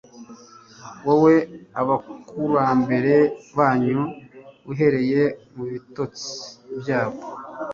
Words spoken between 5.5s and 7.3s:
mubitotsi byabo